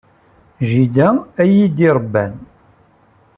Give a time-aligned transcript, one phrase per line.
[0.67, 1.07] D jida
[1.41, 2.33] ay iyi-d-iṛebban.